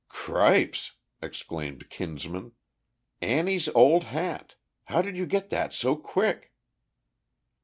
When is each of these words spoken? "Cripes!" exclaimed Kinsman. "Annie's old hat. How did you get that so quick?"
"Cripes!" 0.09 0.93
exclaimed 1.21 1.91
Kinsman. 1.91 2.53
"Annie's 3.21 3.67
old 3.75 4.05
hat. 4.05 4.55
How 4.85 5.03
did 5.03 5.15
you 5.15 5.27
get 5.27 5.49
that 5.49 5.75
so 5.75 5.95
quick?" 5.95 6.51